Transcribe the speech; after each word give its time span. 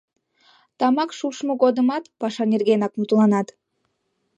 Тамак 0.77 1.09
шупшмо 1.17 1.53
годымат 1.63 2.03
паша 2.19 2.43
нергенак 2.51 2.93
мутланат. 2.97 3.47